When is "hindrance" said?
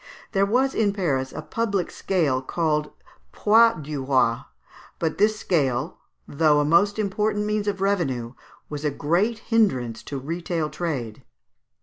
9.37-10.01